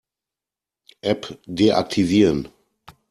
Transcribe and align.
App 1.11 1.37
deaktivieren. 1.45 2.47